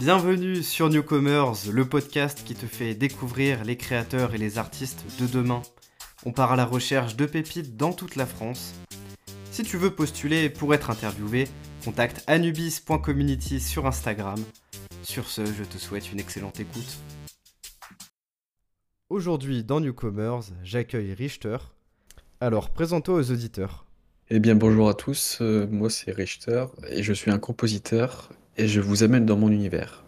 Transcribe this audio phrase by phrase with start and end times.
[0.00, 5.26] Bienvenue sur Newcomers, le podcast qui te fait découvrir les créateurs et les artistes de
[5.26, 5.60] demain.
[6.24, 8.72] On part à la recherche de pépites dans toute la France.
[9.50, 11.48] Si tu veux postuler pour être interviewé,
[11.84, 14.42] contacte anubis.community sur Instagram.
[15.02, 16.96] Sur ce, je te souhaite une excellente écoute.
[19.10, 21.58] Aujourd'hui, dans Newcomers, j'accueille Richter.
[22.40, 23.84] Alors, présente-toi aux auditeurs.
[24.30, 28.68] Eh bien, bonjour à tous, euh, moi c'est Richter et je suis un compositeur et
[28.68, 30.04] je vous amène dans mon univers.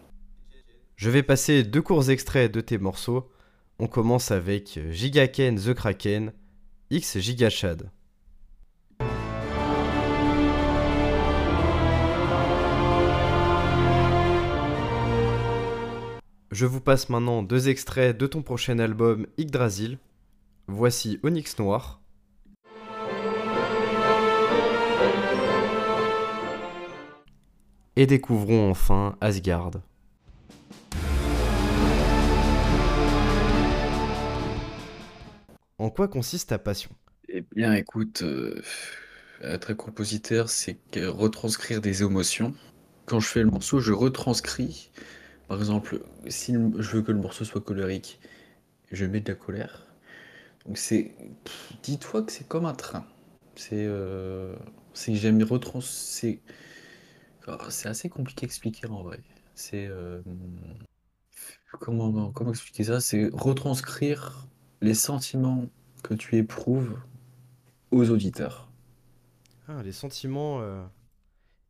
[0.95, 3.31] Je vais passer deux courts extraits de tes morceaux.
[3.79, 6.31] On commence avec Gigaken the Kraken,
[6.89, 7.89] X Gigachad.
[16.51, 19.97] Je vous passe maintenant deux extraits de ton prochain album Yggdrasil.
[20.67, 22.02] Voici Onyx Noir.
[27.95, 29.71] Et découvrons enfin Asgard.
[35.77, 36.89] En quoi consiste ta passion?
[37.29, 38.63] Eh bien, écoute, euh,
[39.41, 42.55] être compositeur, c'est retranscrire des émotions.
[43.05, 44.89] Quand je fais le morceau, je retranscris.
[45.47, 48.19] Par exemple, si je veux que le morceau soit colérique,
[48.91, 49.85] je mets de la colère.
[50.65, 51.13] Donc c'est,
[51.83, 53.05] dis-toi que c'est comme un train.
[53.55, 54.55] C'est, euh,
[54.95, 55.81] c'est que j'aime retrans,
[57.69, 59.19] c'est, assez compliqué à expliquer en vrai.
[59.55, 60.21] C'est, euh,
[61.79, 62.99] comment, comment expliquer ça?
[62.99, 64.47] C'est retranscrire
[64.81, 65.65] les sentiments
[66.03, 66.99] que tu éprouves
[67.91, 68.69] aux auditeurs.
[69.67, 70.61] Ah, les sentiments.
[70.61, 70.83] euh,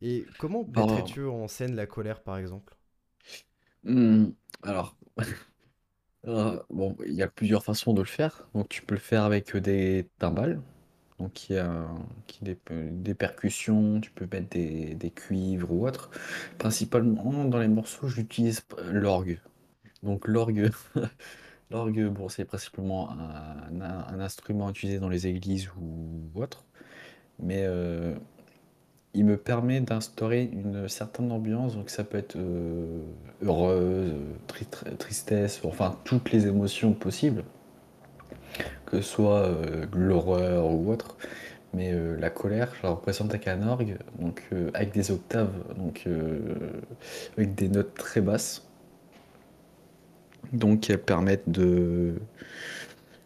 [0.02, 2.76] Et comment mettrais-tu en scène la colère, par exemple?
[3.84, 4.30] Hmm,
[4.62, 4.96] alors,
[6.26, 8.48] euh, bon, il y a plusieurs façons de le faire.
[8.54, 10.60] Donc, tu peux le faire avec des timbales,
[11.18, 11.86] donc qui a
[12.26, 16.10] qui des, percussions, tu peux mettre des, cuivres ou autre.
[16.58, 19.40] Principalement dans les morceaux, j'utilise l'orgue.
[20.02, 20.70] Donc l'orgue,
[21.70, 26.64] l'orgue, bon, c'est principalement un, instrument utilisé dans les églises ou autre,
[27.38, 28.14] mais euh,
[29.14, 33.02] il me permet d'instaurer une certaine ambiance, donc ça peut être euh,
[33.42, 34.12] heureuse,
[34.46, 37.44] tri- tri- tristesse, enfin toutes les émotions possibles,
[38.86, 41.16] que ce soit euh, l'horreur ou autre.
[41.72, 45.52] Mais euh, la colère, je la représente avec un orgue, donc euh, avec des octaves,
[45.76, 46.06] donc
[47.36, 48.66] avec des notes très basses,
[50.52, 52.14] donc elles permettent de,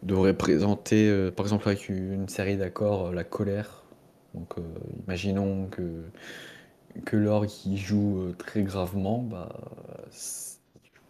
[0.01, 3.83] de représenter, par exemple avec une série d'accords, la colère.
[4.33, 4.55] Donc
[5.05, 6.03] imaginons que
[7.05, 9.49] que l'orgue joue très gravement, bah,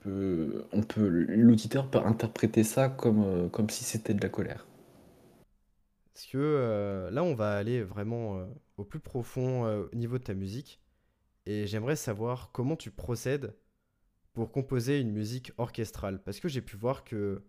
[0.06, 4.66] on peut, l'auditeur peut interpréter ça comme, euh, comme si c'était de la colère.
[6.20, 8.46] Parce que euh, là, on va aller vraiment euh,
[8.76, 10.82] au plus profond euh, au niveau de ta musique.
[11.46, 13.56] Et j'aimerais savoir comment tu procèdes
[14.34, 16.22] pour composer une musique orchestrale.
[16.22, 17.42] Parce que j'ai pu voir que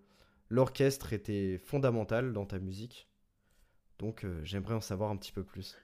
[0.50, 3.08] l'orchestre était fondamental dans ta musique.
[3.98, 5.76] Donc j'aimerais en savoir un petit peu plus.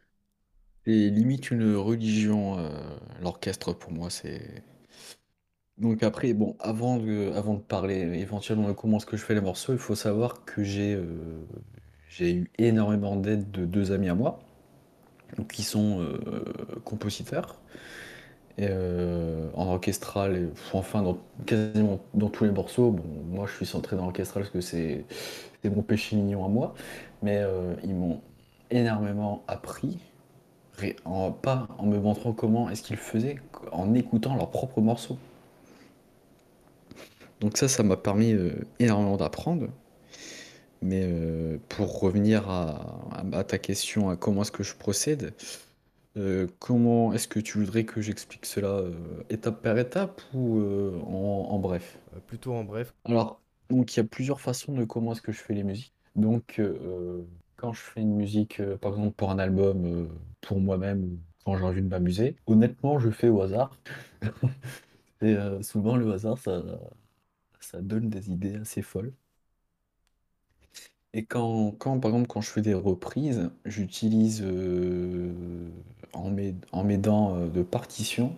[0.87, 2.71] C'est limite une religion,
[3.21, 4.63] l'orchestre pour moi, c'est...
[5.79, 7.31] Donc après, bon, avant de,
[7.69, 10.95] parler éventuellement de comment est-ce que je fais les morceaux, il faut savoir que j'ai
[10.95, 11.45] euh,
[12.21, 14.41] eu énormément d'aide de deux amis à moi,
[15.51, 16.45] qui sont euh,
[16.85, 17.61] compositeurs.
[18.59, 22.91] Euh, en orchestral, et, enfin dans quasiment dans tous les morceaux.
[22.91, 25.05] Bon, moi je suis centré dans l'orchestral parce que c'est
[25.65, 26.75] mon péché mignon à moi,
[27.23, 27.43] mais
[27.85, 28.23] ils m'ont
[28.71, 29.99] énormément appris,
[31.43, 33.37] pas en me montrant comment est-ce qu'ils faisaient,
[33.73, 35.19] en écoutant leurs propres morceaux.
[37.41, 39.69] Donc ça, ça m'a permis euh, énormément d'apprendre.
[40.83, 45.33] Mais euh, pour revenir à, à- à ta question, à comment est-ce que je procède,
[46.17, 48.95] euh, comment est-ce que tu voudrais que j'explique cela euh,
[49.31, 51.99] étape par étape ou euh, en, en bref?
[52.17, 52.95] Euh, plutôt en bref.
[53.05, 55.95] Alors, donc il y a plusieurs façons de comment est-ce que je fais les musiques.
[56.17, 57.23] Donc, euh,
[57.57, 60.07] quand je fais une musique, euh, par exemple pour un album, euh,
[60.43, 63.77] pour moi-même, quand j'ai envie de m'amuser, honnêtement, je fais au hasard.
[65.23, 66.63] Et euh, souvent, le hasard, ça,
[67.71, 69.13] ça donne des idées assez folles.
[71.13, 75.33] Et quand, quand, par exemple, quand je fais des reprises, j'utilise euh,
[76.13, 78.37] en m'aid- en m'aidant euh, de partitions.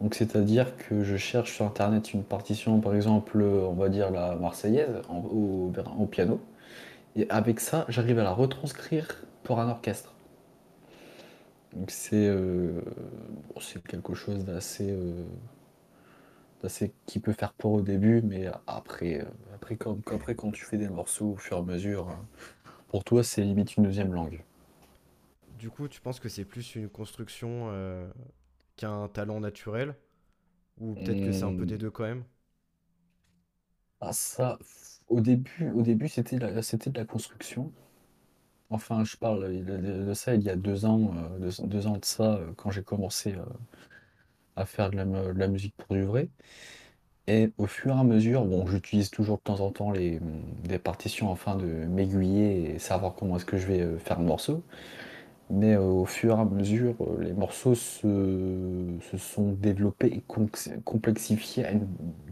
[0.00, 4.10] Donc, c'est-à-dire que je cherche sur Internet une partition, par exemple, euh, on va dire
[4.10, 5.72] la Marseillaise au,
[6.10, 6.40] piano.
[7.16, 10.14] Et avec ça, j'arrive à la retranscrire pour un orchestre.
[11.74, 12.30] Donc, c'est
[13.88, 14.94] quelque chose d'assez
[16.62, 20.64] d'assez qui peut faire peur au début, mais après, euh, après, quand, après, quand tu
[20.64, 22.24] fais des morceaux au fur et à mesure, hein,
[22.88, 24.44] pour toi, c'est limite une deuxième langue.
[25.50, 28.10] Du coup, tu penses que c'est plus une construction euh,
[28.76, 29.96] qu'un talent naturel?
[30.78, 32.24] Ou peut-être que c'est un peu des Hum, deux quand même?
[34.00, 34.58] ah ça,
[35.08, 37.72] au début, au début c'était la, c'était de la construction.
[38.70, 41.86] Enfin, je parle de, de- de ça il y a deux ans, euh, deux, deux
[41.86, 43.34] ans de ça, euh, quand j'ai commencé
[44.56, 46.28] à faire de la, mu- de la musique pour du vrai.
[47.28, 50.20] Et au fur et à mesure, bon, j'utilise toujours de temps en temps les,
[50.64, 54.26] des partitions afin de m'aiguiller et savoir comment est-ce que je vais euh, faire le
[54.26, 54.62] morceau.
[55.50, 60.22] Mais euh, au fur et à mesure, euh, les morceaux se, se sont développés et
[60.84, 61.66] complexifiés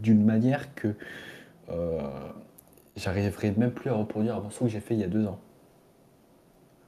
[0.01, 0.95] d'une manière que
[1.71, 2.01] euh,
[2.97, 5.39] j'arriverai même plus à reproduire un morceau que j'ai fait il y a deux ans.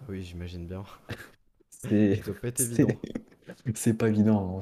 [0.07, 0.85] Oui, j'imagine bien.
[1.69, 3.01] C'est, pas évident.
[3.75, 4.61] c'est, pas évident, non,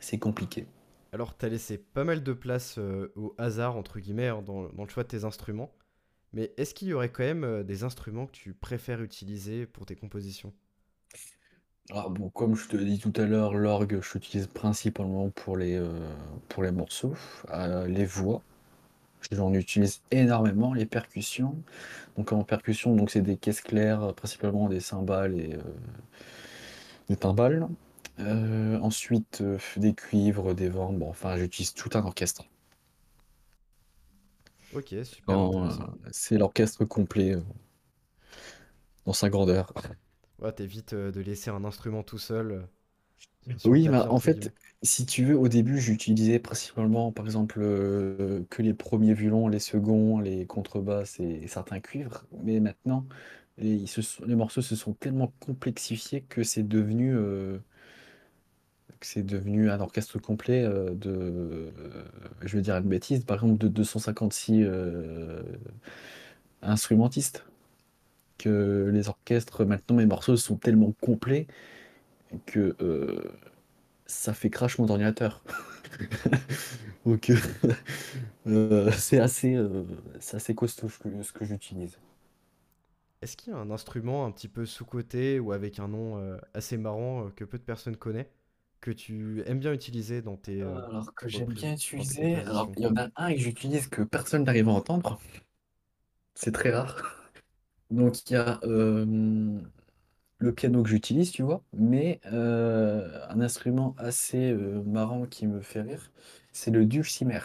[0.00, 0.66] c'est, compliqué.
[1.12, 4.84] Alors, t'as laissé pas mal de place euh, au hasard, entre guillemets, hein, dans, dans
[4.84, 5.70] le choix de tes instruments.
[6.32, 9.84] Mais est-ce qu'il y aurait quand même euh, des instruments que tu préfères utiliser pour
[9.84, 10.52] tes compositions?
[11.90, 15.76] Bon, comme je te l'ai dit tout à l'heure, l'orgue, je l'utilise principalement pour les,
[15.76, 15.90] euh,
[16.48, 17.14] pour les morceaux,
[17.86, 18.42] les voix.
[19.30, 21.62] J'en utilise énormément, les percussions.
[22.16, 25.58] Donc en percussion, donc c'est des caisses claires, principalement des cymbales et
[27.08, 27.68] des timbales.
[28.20, 30.92] Euh, ensuite, euh, des cuivres, des vents.
[30.92, 32.44] Bon, enfin, j'utilise tout un orchestre.
[34.72, 35.94] Ok, super euh, intéressant.
[36.10, 37.40] c'est l'orchestre complet euh,
[39.06, 39.72] dans sa grandeur.
[40.38, 42.62] Ouais, t'évites euh, de laisser un instrument tout seul euh,
[43.58, 44.50] sur le Oui, bah, tapis, en entre guillemets.
[44.50, 44.52] fait,
[44.82, 49.58] si tu veux, au début, j'utilisais principalement, par exemple, euh, que les premiers violons, les
[49.60, 52.24] seconds, les contrebasses et, et certains cuivres.
[52.42, 53.06] Mais maintenant,
[53.58, 53.86] les,
[54.34, 57.58] morceaux se sont tellement complexifiés que c'est devenu, euh,
[59.16, 61.70] un orchestre complet euh, de, euh,
[62.42, 65.42] je veux dire une bêtise, par exemple, de 256 euh,
[66.62, 67.44] instrumentistes.
[68.38, 71.46] Que les orchestres, maintenant, mes morceaux sont tellement complets
[72.46, 72.74] que
[74.06, 75.44] ça fait crash mon ordinateur.
[77.06, 77.30] Donc,
[78.96, 79.54] c'est assez,
[80.56, 81.98] costaud ce que j'utilise.
[83.22, 86.36] Est-ce qu'il y a un instrument un petit peu sous-coté ou avec un nom euh,
[86.54, 88.26] assez marrant euh, que peu de personnes connaissent,
[88.80, 92.82] que tu aimes bien utiliser dans tes, euh, Alors que j'aime bien utiliser, alors il
[92.82, 95.20] y en a un que j'utilise que personne n'arrive à entendre,
[96.34, 97.30] c'est très rare.
[97.92, 104.52] Donc il y a le piano que j'utilise, tu vois, mais un instrument assez
[104.84, 106.10] marrant qui me fait rire,
[106.52, 107.38] c'est le dulcimer.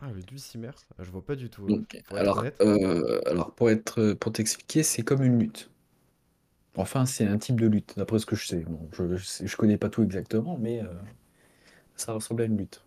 [0.00, 2.60] Ah, le dulcimer, je vois pas du tout, euh, Donc, pour être alors, honnête.
[2.60, 5.70] euh, alors pour être, pour t'expliquer, c'est comme une lutte.
[6.76, 8.64] Enfin, c'est un type de lutte, d'après ce que je sais.
[8.68, 10.86] Bon, je, je, sais- je connais pas tout exactement, mais euh,
[11.96, 12.82] ça ressemble à une lutte.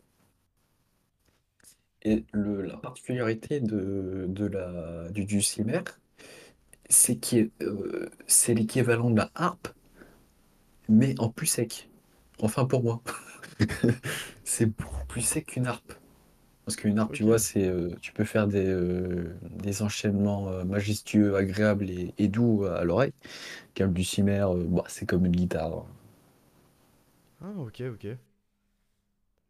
[2.04, 5.81] Et le, la particularité de, de la, du dulcimer,
[6.89, 9.68] c'est que euh, c'est l'équivalent de la harpe,
[10.89, 11.89] mais en plus sec.
[12.39, 13.01] Enfin, pour moi.
[14.44, 15.94] C'est beaucoup plus sec qu'une harpe.
[16.65, 17.25] Parce qu'une harpe, tu Ok.
[17.25, 22.27] vois, c'est, euh, tu peux faire des, euh, des enchaînements euh, majestueux, agréables et, et
[22.30, 23.13] doux à l'oreille.
[23.75, 25.86] Qu'un dulcimer, euh, bah, c'est comme une guitare.
[27.42, 28.18] Ah, ok, ok.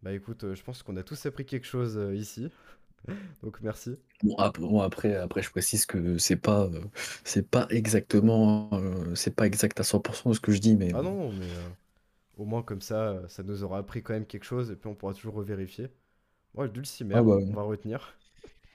[0.04, 2.51] Bah écoute, euh, je pense qu'on a tous appris quelque chose euh, ici,
[3.44, 3.98] donc merci.
[4.24, 6.81] Bon, ap- bon, après, après, je précise que c'est pas, euh,
[7.25, 10.94] c'est pas exactement, euh, c'est pas exact à 100% de ce que je dis, mais
[10.94, 11.69] Ah non, mais euh,
[12.38, 14.89] au moins comme ça, euh, ça nous aura appris quand même quelque chose et puis
[14.89, 15.89] on pourra toujours revérifier.
[16.55, 18.15] Moi, le dulcimer, ah bah, on va retenir.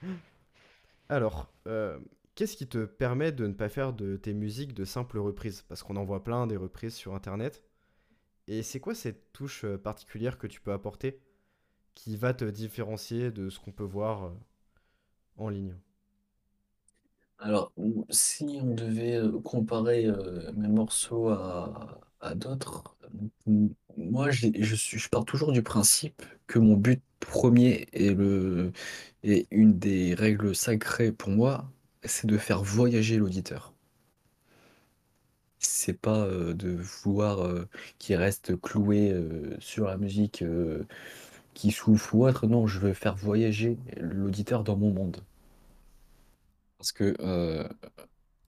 [1.09, 1.97] Alors, euh,
[2.35, 5.63] qu'est-ce qui te permet de ne pas faire de tes musiques de simples reprises?
[5.63, 7.63] Parce qu'on en voit plein des reprises sur Internet.
[8.47, 11.21] Et c'est quoi cette touche euh, particulière que tu peux apporter
[11.95, 14.31] qui va te différencier de ce qu'on peut voir euh,
[15.37, 15.75] en ligne?
[17.41, 17.71] alors,
[18.09, 20.11] si on devait comparer
[20.57, 22.01] mes morceaux à,
[22.35, 22.95] d'autres,
[23.97, 28.71] moi, je je pars toujours du principe que mon but premier et le,
[29.23, 31.69] et une des règles sacrées pour moi,
[32.03, 33.73] c'est de faire voyager l'auditeur.
[35.59, 40.43] C'est pas euh, de vouloir euh, qu'il reste cloué euh, sur la musique
[41.53, 42.47] qui souffle ou autre.
[42.47, 45.21] Non, je veux faire voyager l'auditeur dans mon monde.
[46.77, 47.13] Parce que,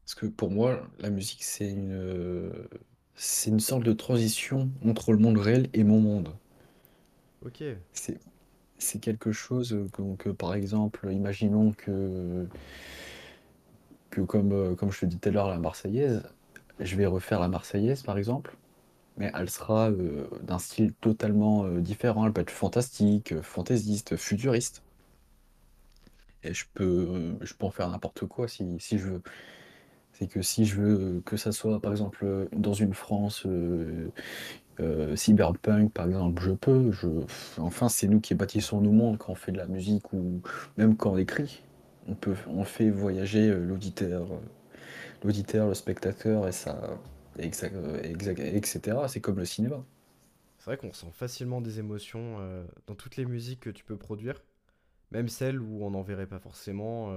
[0.06, 2.52] parce que pour moi, la musique, c'est une,
[3.16, 6.36] c'est une sorte de transition entre le monde réel et mon monde.
[7.42, 7.62] Ok,
[7.94, 8.20] C'est,
[8.80, 12.48] c'est quelque chose que, que, par exemple, imaginons que,
[14.10, 16.24] que comme, euh, comme je te dis tout à l'heure, la Marseillaise,
[16.80, 18.56] je vais refaire la Marseillaise, par exemple.
[19.18, 22.26] Mais elle sera euh, d'un style totalement euh, différent.
[22.28, 24.84] Elle peut être fantastique, fantaisiste, futuriste.
[26.44, 29.22] Et je peux, je peux en faire n'importe quoi si, si je veux.
[30.22, 34.12] C'est que si je veux que ça soit, par exemple, dans une France euh,
[34.82, 36.92] Euh, Cyberpunk, par exemple, je peux.
[36.92, 37.08] Je...
[37.60, 40.42] Enfin, c'est nous qui bâtissons nos mondes quand on fait de la musique ou
[40.78, 41.64] même quand on écrit.
[42.08, 44.28] On peut, on fait voyager euh, l'auditeur,
[45.24, 47.00] l'auditeur, le spectateur et ça,
[47.40, 47.72] etc.
[49.08, 49.84] C'est comme le cinéma.
[50.60, 52.38] C'est vrai qu'on sent facilement des émotions
[52.88, 54.44] dans toutes les musiques que tu peux produire,
[55.12, 57.12] même celles où on n'en verrait pas forcément.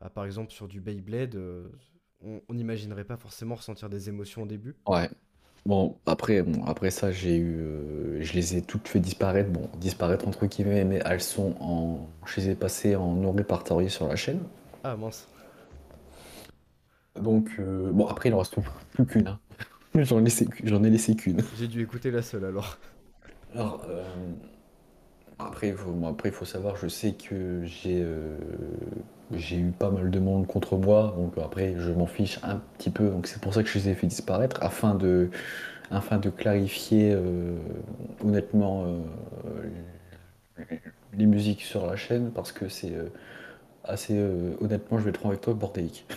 [0.00, 1.68] Bah, par exemple, sur du Beyblade, euh,
[2.20, 4.76] on n'imaginerait pas forcément ressentir des émotions au début.
[4.86, 5.08] Ouais.
[5.66, 9.50] Bon, après, bon, après ça, j'ai eu, euh, je les ai toutes fait disparaître.
[9.50, 13.88] Bon, disparaître entre guillemets, mais elles sont en, je les ai passées en non répertorié
[13.88, 14.40] sur la chaîne.
[14.82, 15.28] Ah mince,
[17.20, 18.56] Donc, euh, bon, après, il en reste
[18.92, 19.28] plus qu'une.
[19.28, 19.38] hein.
[19.94, 21.42] J'en ai laissé, j'en ai laissé qu'une.
[21.52, 22.78] j'ai dû écouter la seule alors.
[23.54, 24.04] Alors, euh,
[25.38, 28.36] après, il faut, savoir, je sais que j'ai euh,
[29.32, 32.90] j'ai eu pas mal de monde contre moi, donc après, je m'en fiche un petit
[32.90, 35.30] peu, donc c'est pour ça que je les ai fait disparaître, afin de,
[35.90, 37.56] afin de clarifier euh,
[38.24, 40.64] honnêtement euh,
[41.14, 42.92] les musiques sur la chaîne, parce que c'est
[43.84, 44.18] assez,
[44.60, 46.06] honnêtement, je vais être avec toi, bordélique.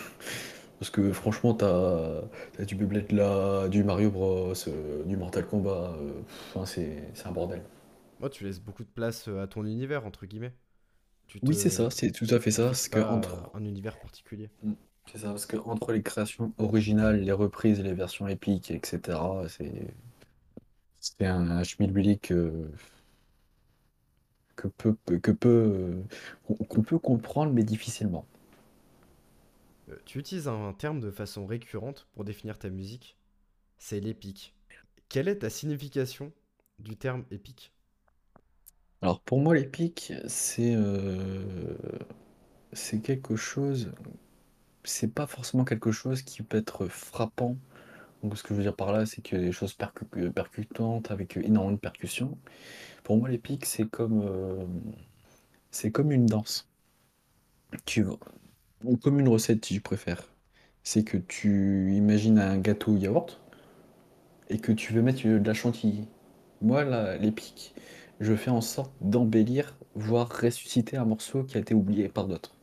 [0.79, 2.21] Parce que franchement, t'as
[2.59, 4.53] as du Beyblade là, du Mario Bros,
[5.07, 5.91] du Mortal Kombat,
[6.65, 7.61] c'est un bordel.
[8.19, 10.53] Moi, tu laisses beaucoup de place euh, à ton univers, entre guillemets.
[11.27, 12.65] Tu Oui, c'est ça, c'est tout à fait ça.
[12.65, 14.49] Parce que entre, un univers particulier.
[14.63, 14.73] Mm.
[15.11, 19.19] c'est ça, parce que entre les créations originales, les reprises, les versions épiques, etc.,
[19.49, 19.93] c'est
[20.99, 22.69] c'est un, un schmilblick euh,
[24.55, 26.03] que peut, que peut, euh,
[26.67, 28.25] qu'on peut comprendre, mais difficilement.
[29.89, 33.17] Euh, tu utilises un terme de façon récurrente pour définir ta musique,
[33.77, 34.53] c'est l'épique.
[35.09, 36.33] Quelle est ta signification
[36.79, 37.71] du terme épique?
[39.01, 41.75] Alors pour moi, l'épique, c'est euh,
[42.73, 43.91] c'est quelque chose,
[44.85, 47.57] c'est pas forcément quelque chose qui peut être frappant.
[48.23, 51.37] Donc ce que je veux dire par là, c'est que des choses percu- percutantes avec
[51.37, 52.37] énormément de percussions.
[53.03, 54.65] Pour moi, l'épique, c'est comme, euh,
[55.71, 56.67] c'est comme une danse.
[57.85, 58.19] Tu vois,
[58.83, 60.29] ou comme une recette, si je préfère.
[60.83, 63.41] C'est que tu imagines un gâteau au yaourt
[64.49, 66.05] et que tu veux mettre de la chantilly.
[66.61, 67.73] Moi, là, l'épique,
[68.19, 72.53] je fais en sorte d'embellir, voire ressusciter un morceau qui a été oublié par d'autres.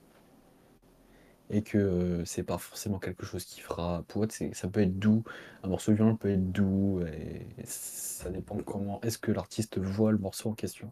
[1.51, 4.99] Et que euh, c'est pas forcément quelque chose qui fera pour être, ça peut être
[4.99, 5.25] doux.
[5.63, 10.11] Un morceau violent peut être doux et ça dépend de comment est-ce que l'artiste voit
[10.13, 10.91] le morceau en question.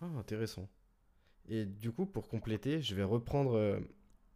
[0.00, 0.68] Ah, intéressant.
[1.48, 3.80] Et du coup, pour compléter, je vais reprendre euh,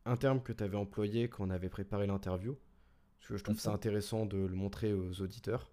[0.04, 2.56] un terme que tu avais employé quand on avait préparé l'interview,
[3.18, 5.70] parce que je trouve ça intéressant de le montrer aux auditeurs.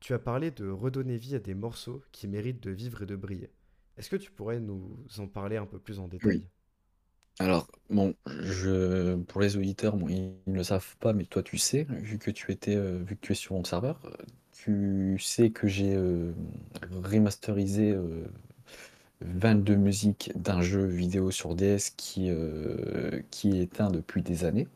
[0.00, 3.14] Tu as parlé de redonner vie à des morceaux qui méritent de vivre et de
[3.14, 3.50] briller.
[3.98, 6.48] Est-ce que tu pourrais nous en parler un peu plus en détail?
[7.38, 8.14] Alors, bon,
[9.28, 12.50] pour les auditeurs, ils ne le savent pas, mais toi tu sais, vu que tu
[12.50, 14.10] étais, euh, vu que tu es sur mon serveur, euh,
[14.52, 16.32] tu sais que j'ai euh,
[16.90, 18.24] remasterisé euh,
[19.20, 22.30] 22 musiques d'un jeu vidéo sur DS qui,
[23.30, 24.68] qui est éteint depuis des années,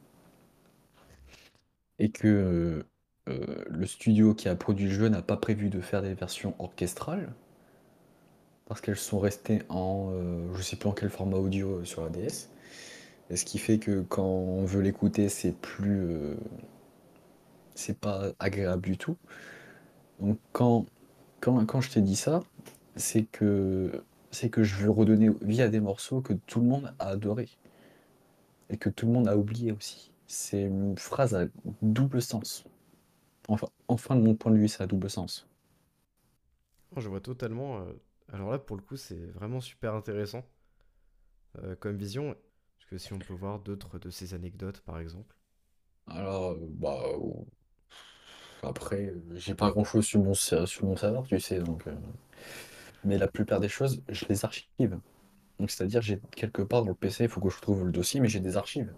[1.99, 2.85] et que
[3.31, 6.55] euh, le studio qui a produit le jeu n'a pas prévu de faire des versions
[6.59, 7.33] orchestrales,
[8.71, 12.05] parce qu'elles sont restées en, euh, je sais plus en quel format audio euh, sur
[12.05, 12.49] la DS.
[13.35, 16.37] Ce qui fait que quand on veut l'écouter, c'est plus, euh,
[17.75, 19.17] c'est pas agréable du tout.
[20.21, 20.87] Donc quand,
[21.41, 22.45] quand, quand je t'ai dit ça,
[22.95, 26.95] c'est que, c'est que je veux redonner vie à des morceaux que tout le monde
[27.01, 27.49] a adoré
[28.69, 30.13] et que tout le monde a oublié aussi.
[30.29, 31.47] C'est une phrase à
[31.83, 32.65] double sens.
[33.50, 35.47] Enfin, enfin de mon point de vue, c'est à double sens.
[36.97, 37.80] Je vois totalement.
[37.80, 37.92] euh,
[38.33, 40.45] Alors là, pour le coup, c'est vraiment super intéressant
[41.59, 42.35] euh, comme vision.
[42.78, 45.37] Parce que si on peut voir d'autres de ces anecdotes, par exemple.
[46.09, 47.00] Alors, euh, bah,
[48.62, 51.87] après, j'ai pas grand-chose sur mon, sur mon serveur, tu sais, donc.
[51.87, 51.92] euh,
[53.04, 54.99] Mais la plupart des choses, je les archive.
[55.61, 58.21] Donc, c'est-à-dire, j'ai quelque part dans le PC, il faut que je trouve le dossier,
[58.21, 58.92] mais j'ai des archives.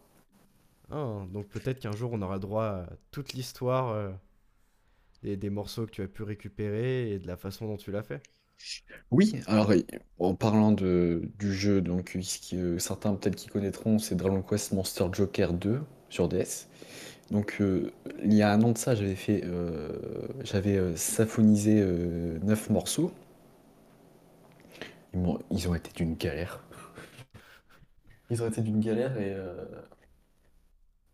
[0.90, 4.12] Ah, donc peut-être qu'un jour, on aura droit à toute l'histoire
[5.22, 8.22] des, morceaux que tu as pu récupérer et de la façon dont tu l'as fait.
[9.10, 9.72] Oui, alors,
[10.18, 12.16] en parlant de, du jeu, donc,
[12.54, 16.68] euh, certains peut-être qui connaîtront, c'est Dragon Quest Monster Joker 2 sur DS.
[17.30, 17.90] Donc, euh,
[18.24, 19.90] il y a un an de ça, j'avais fait, euh,
[20.44, 23.12] j'avais euh, symphonisé euh, 9 morceaux.
[25.14, 26.62] Ils m'ont- ils ont été d'une galère.
[28.30, 29.34] Ils ont été d'une galère et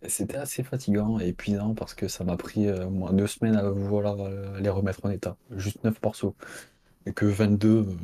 [0.07, 3.57] c'était assez fatigant et épuisant parce que ça m'a pris euh, au moins deux semaines
[3.57, 5.37] à vouloir euh, les remettre en état.
[5.57, 6.37] Juste 9 morceaux.
[7.07, 7.97] Et que 22, euh,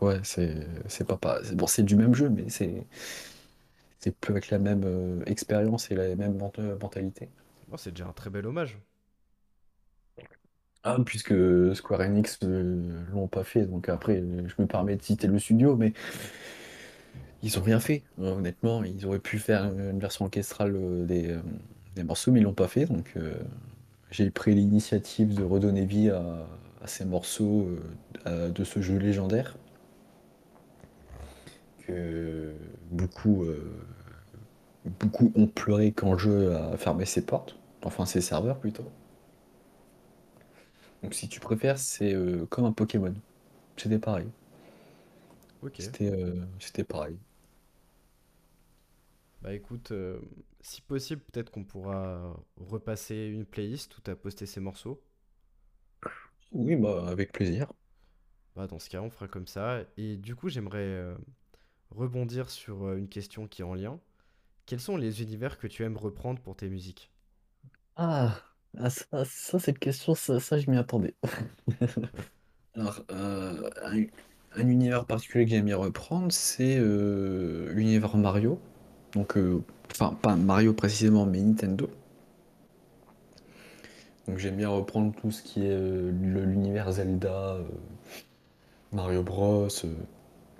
[0.00, 2.86] ouais, c'est c'est pas, pas c'est bon, c'est du même jeu, mais c'est
[4.00, 7.28] c'est plus avec la même euh, expérience et la même ment- mentalité.
[7.76, 8.78] C'est déjà un très bel hommage.
[10.84, 11.34] Ah, puisque
[11.74, 15.38] Square Enix euh, l'ont pas fait, donc après, euh, je me permets de citer le
[15.38, 15.92] studio, mais
[17.42, 18.02] ils ont rien fait.
[18.18, 21.40] Honnêtement, ils auraient pu faire une version orchestrale euh, des, euh,
[21.94, 23.34] des morceaux, mais ils l'ont pas fait, donc euh,
[24.10, 26.46] j'ai pris l'initiative de redonner vie à,
[26.86, 27.68] ces morceaux
[28.24, 29.58] de ce jeu légendaire
[31.86, 32.54] que
[32.90, 33.44] beaucoup,
[34.98, 38.84] beaucoup ont pleuré quand le jeu a fermé ses portes, enfin ses serveurs plutôt.
[41.02, 42.16] Donc si tu préfères, c'est
[42.48, 43.12] comme un Pokémon.
[43.76, 44.28] C'était pareil.
[45.62, 45.80] Ok.
[45.80, 47.18] C'était euh, c'était pareil.
[49.42, 50.20] Bah écoute, euh,
[50.60, 55.02] si possible, peut-être qu'on pourra repasser une playlist où tu as posté ces morceaux.
[56.52, 57.72] Oui, bah avec plaisir.
[58.56, 59.84] Bah dans ce cas, on fera comme ça.
[59.96, 61.16] Et du coup, j'aimerais euh,
[61.90, 64.00] rebondir sur euh, une question qui est en lien.
[64.66, 67.12] Quels sont les univers que tu aimes reprendre pour tes musiques?
[67.96, 68.40] Ah,
[68.78, 71.14] ah, ça, ça cette question, ça, ça, je m'y attendais.
[72.74, 73.68] Alors, euh,
[74.56, 78.58] un, un univers particulier que j'aime reprendre, c'est euh, l'univers Mario.
[79.12, 81.88] Donc, euh, enfin, pas Mario précisément, mais Nintendo.
[84.26, 87.58] Donc, j'aime bien reprendre tout ce qui est euh, l'univers Zelda,
[88.92, 89.68] Mario Bros,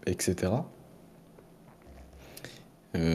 [0.06, 0.52] etc.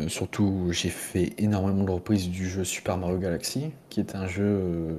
[0.08, 4.98] Surtout, j'ai fait énormément de reprises du jeu Super Mario Galaxy, qui est un jeu.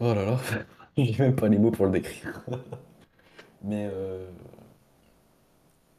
[0.00, 0.38] Oh là là,
[0.96, 2.42] j'ai même pas les mots pour le décrire.
[3.64, 4.26] Mais, euh,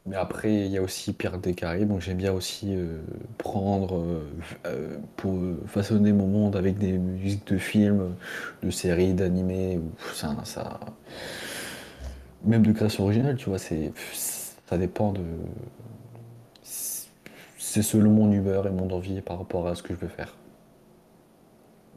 [0.06, 1.54] mais après, il y a aussi Pirates des
[1.84, 3.00] donc j'aime bien aussi euh,
[3.38, 4.22] prendre
[4.64, 5.34] euh, pour
[5.66, 8.14] façonner mon monde avec des musiques de films,
[8.62, 9.80] de séries, d'animés,
[10.14, 10.78] ça, ça,
[12.44, 13.92] même de création originale, tu vois, c'est,
[14.66, 15.22] ça dépend de.
[17.58, 20.34] C'est selon mon humeur et mon envie par rapport à ce que je veux faire.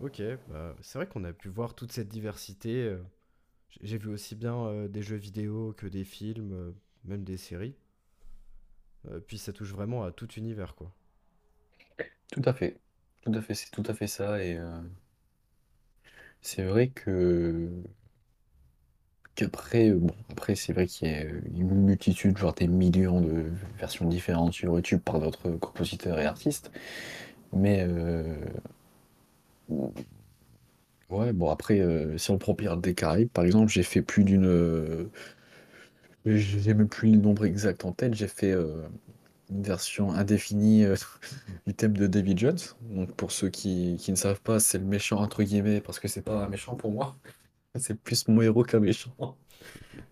[0.02, 2.96] Ok, bah, c'est vrai qu'on a pu voir toute cette diversité.
[3.82, 6.72] J'ai vu aussi bien euh, des jeux vidéo que des films, euh,
[7.06, 7.76] même des séries.
[9.10, 10.92] Euh, puis ça touche vraiment à tout univers, quoi.
[12.32, 12.78] Tout à fait.
[13.22, 14.44] Tout à fait, c'est tout à fait ça.
[14.44, 14.58] Et
[16.42, 17.70] c'est vrai que
[19.36, 24.08] qu'après, bon, après, c'est vrai qu'il y a une multitude, genre des millions de versions
[24.08, 26.72] différentes sur YouTube par d'autres compositeurs et artistes.
[27.52, 27.86] Mais
[31.10, 34.24] ouais, bon, après, euh, si on prend Pirates des Caraïbes, par exemple, j'ai fait plus
[34.24, 34.46] d'une.
[34.46, 35.10] euh,
[36.26, 38.14] j'ai même plus le nombre exact en tête.
[38.14, 38.88] J'ai fait euh,
[39.50, 40.86] une version indéfinie
[41.68, 42.60] du thème de David Jones.
[42.82, 46.08] Donc, pour ceux qui, qui ne savent pas, c'est le méchant, entre guillemets, parce que
[46.08, 47.18] c'est pas un méchant pour moi.
[47.78, 49.12] C'est plus mon héros qu'un méchant.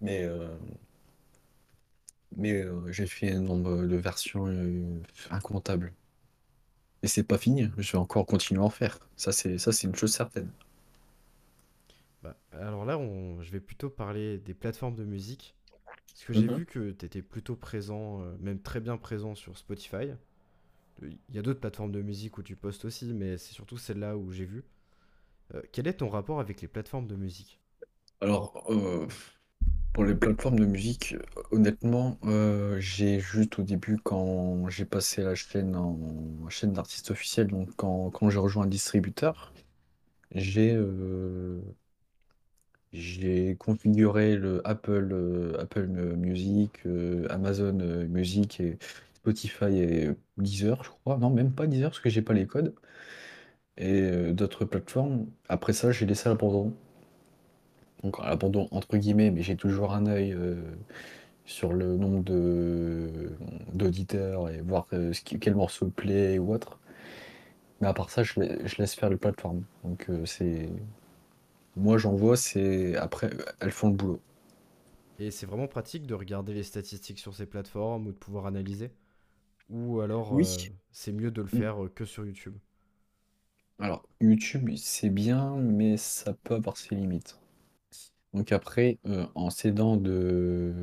[0.01, 0.27] Mais,
[2.37, 5.93] mais j'ai fait un nombre de versions euh, incomptables.
[7.01, 8.99] Et c'est pas fini, je vais encore continuer à en faire.
[9.15, 10.51] Ça, c'est une chose certaine.
[12.61, 15.55] Alors là, on- je vais plutôt parler des plateformes de musique.
[16.13, 16.49] Parce que j'ai Mhm.
[16.49, 20.09] vu que tu étais plutôt présent, euh, même très bien présent sur Spotify.
[21.01, 24.15] Il y a d'autres plateformes de musique où tu postes aussi, mais c'est surtout celle-là
[24.15, 24.63] où j'ai vu.
[25.55, 27.61] Euh, quel est ton rapport avec les plateformes de musique?
[28.21, 29.07] Alors, euh,
[29.93, 31.15] pour les plateformes de musique,
[31.51, 37.47] honnêtement, euh, j'ai juste au début, quand j'ai passé la chaîne en chaîne d'artiste officiel,
[37.47, 39.53] donc quand, quand j'ai rejoint un distributeur,
[40.35, 40.75] j'ai
[42.97, 48.77] J'ai configuré le Apple, euh, Apple Music, euh, Amazon euh, Music et
[49.15, 51.17] Spotify et Deezer, je crois.
[51.17, 52.73] Non, même pas Deezer parce que j'ai pas les codes.
[53.77, 55.27] Et d'autres plateformes.
[55.49, 56.73] Après ça, j'ai laissé à l'abandon.
[58.03, 60.35] Donc à l'abandon entre guillemets, mais j'ai toujours un œil
[61.45, 63.31] sur le nombre de
[63.73, 64.87] d'auditeurs et voir
[65.41, 66.79] quel morceau plaît ou autre.
[67.81, 69.63] Mais à part ça, je, lai- je laisse faire les plateformes.
[69.83, 70.69] Donc c'est
[71.77, 74.21] moi j'envoie, c'est après elles font le boulot.
[75.19, 78.91] Et c'est vraiment pratique de regarder les statistiques sur ces plateformes ou de pouvoir analyser?
[79.69, 82.57] Ou alors euh, c'est mieux de le faire euh, que sur YouTube?
[83.79, 87.39] Alors, YouTube, c'est bien, mais ça peut avoir ses limites.
[88.33, 90.73] Donc après, euh, en s'aidant de,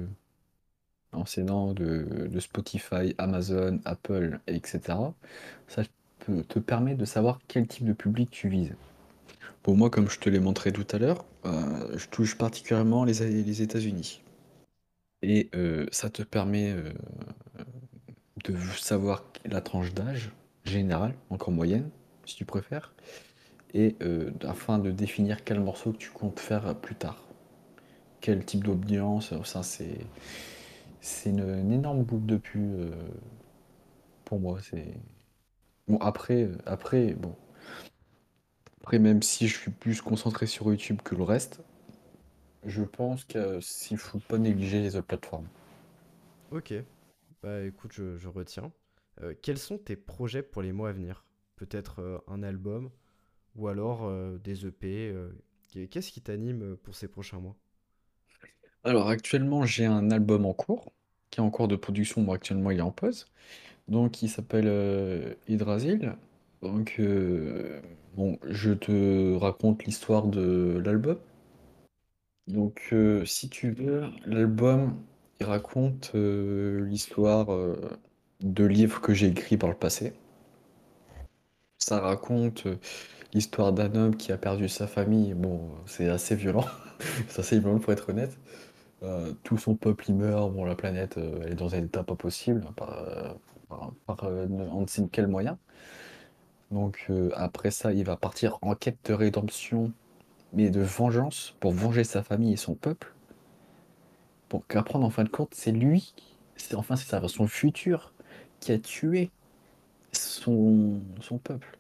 [1.13, 5.15] en s'aidant de, de Spotify, Amazon, Apple, etc.,
[5.67, 5.83] ça
[6.19, 8.75] peut te permet de savoir quel type de public tu vises.
[9.63, 13.63] Pour moi, comme je te l'ai montré tout à l'heure, euh, je touche particulièrement les,
[13.63, 14.23] États-Unis.
[15.23, 16.93] Et euh, ça te permet euh,
[18.45, 20.31] de savoir la tranche d'âge
[20.65, 21.89] générale, donc en moyenne,
[22.27, 22.93] si tu préfères
[23.77, 23.97] et
[24.45, 27.25] afin de définir quel morceau que tu comptes faire plus tard.
[28.21, 29.99] Quel type d'audience, ça c'est
[31.27, 32.69] une, énorme boucle de pu
[34.25, 34.59] pour moi.
[34.63, 34.95] C'est
[35.89, 37.35] bon après après bon
[38.85, 41.61] Après, même si je suis plus concentré sur YouTube que le reste,
[42.67, 45.47] je pense que s'il faut pas négliger les autres plateformes.
[46.51, 46.73] Ok,
[47.43, 48.73] bah écoute, je, je retiens.
[49.23, 51.25] Euh, quels sont tes projets pour les mois à venir?
[51.57, 52.91] Peut-être euh, un album
[53.57, 55.15] ou alors euh, des EP.
[55.71, 57.57] qu'est- Qu'est-ce qui t'anime pour ces prochains mois?
[58.85, 60.93] Alors actuellement, j'ai un album en cours,
[61.31, 62.23] qui est en cours de production.
[62.23, 63.27] Bon, actuellement, il est en pause.
[63.89, 66.17] Donc, il s'appelle Hydrasil.
[66.65, 67.83] Donc, euh,
[68.17, 71.19] bon, je te raconte l'histoire de l'album.
[72.47, 74.97] Donc, euh, si tu veux, l'album,
[75.41, 77.49] il raconte euh, l'histoire
[78.41, 80.15] de livres que j'ai écrits par le passé.
[81.79, 82.67] Ça raconte
[83.35, 85.35] l'histoire d'un homme qui a perdu sa famille.
[85.35, 86.65] Bon, c'est assez violent.
[87.29, 88.39] C'est assez violent pour être honnête.
[89.43, 90.51] Tout son peuple y meurt.
[90.53, 93.37] Bon, la planète, elle est dans un état pas possible, par,
[94.07, 95.59] par, on ne sait quel moyen.
[96.75, 99.93] Donc, euh, après ça, il va partir en quête de rédemption,
[100.53, 103.15] mais de vengeance, pour venger sa famille et son peuple.
[104.49, 106.15] Pour qu'apprendre en fin de compte, c'est lui,
[106.57, 108.13] c'est enfin c'est sa version future
[108.59, 109.31] qui a tué
[110.11, 111.01] son,
[111.45, 111.79] peuple.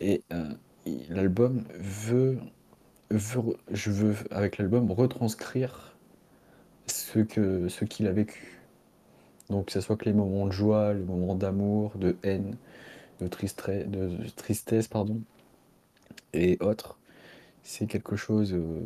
[0.00, 0.52] Et euh,
[1.08, 2.40] l'album veut,
[3.10, 5.96] je veux avec l'album retranscrire
[6.88, 7.24] ce
[7.68, 8.60] ce qu'il a vécu.
[9.50, 12.56] Donc que ce soit que les moments de joie, les moments d'amour, de haine,
[13.20, 15.22] de tristesse, de tristesse, pardon,
[16.32, 16.98] et autres.
[17.62, 18.82] C'est quelque chose, euh,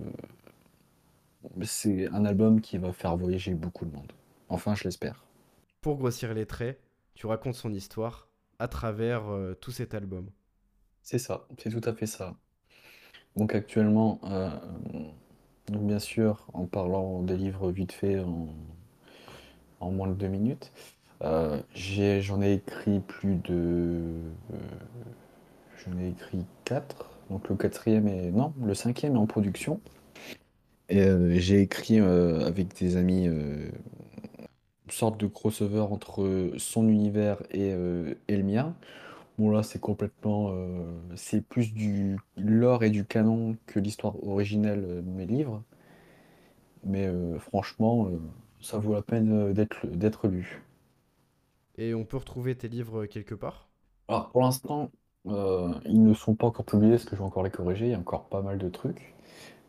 [1.62, 4.12] c'est un album qui va faire voyager beaucoup de monde.
[4.48, 5.24] Enfin, je l'espère.
[5.80, 6.80] Pour grossir les traits,
[7.14, 10.30] tu racontes son histoire à travers euh, tout cet album.
[11.02, 12.36] C'est ça, c'est tout à fait ça.
[13.36, 14.50] Donc actuellement, euh,
[15.66, 18.48] donc bien sûr, en parlant des livres vite fait en,
[19.80, 20.72] en moins de deux minutes,
[21.22, 23.52] euh, j'en ai écrit plus de,
[24.52, 24.56] euh,
[25.84, 27.10] j'en ai écrit quatre.
[27.30, 29.80] Donc le quatrième est, non, le cinquième est en production.
[30.92, 33.70] Euh, j'ai écrit avec des amis une
[34.90, 37.74] sorte de crossover entre son univers et,
[38.28, 38.74] et le mien.
[39.38, 40.52] Bon là c'est complètement
[41.14, 45.62] c'est plus du lore et du canon que l'histoire originelle de mes livres,
[46.84, 48.10] mais franchement
[48.60, 50.62] ça vaut la peine d'être lu.
[51.78, 53.70] Et on peut retrouver tes livres quelque part?
[54.08, 54.90] Alors pour l'instant
[55.26, 57.90] euh, ils ne sont pas encore publiés parce que je vais encore les corriger, il
[57.90, 59.14] y a encore pas mal de trucs,